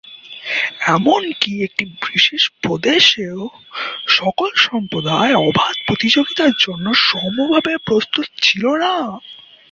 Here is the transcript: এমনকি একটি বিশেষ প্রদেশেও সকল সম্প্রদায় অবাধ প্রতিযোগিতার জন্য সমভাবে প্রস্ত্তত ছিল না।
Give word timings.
এমনকি 0.87 1.51
একটি 1.63 1.83
বিশেষ 2.05 2.43
প্রদেশেও 2.63 3.39
সকল 4.11 4.49
সম্প্রদায় 4.67 5.33
অবাধ 5.41 5.75
প্রতিযোগিতার 5.87 6.53
জন্য 6.59 6.85
সমভাবে 7.09 7.73
প্রস্ত্তত 7.87 8.27
ছিল 8.41 8.63
না। 8.83 8.93